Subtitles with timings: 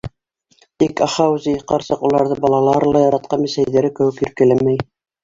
[0.83, 4.81] Тик Ахаузи ҡарсыҡ уларҙы балаларылай яратҡан бесәйҙәре кеүек иркәләмәй.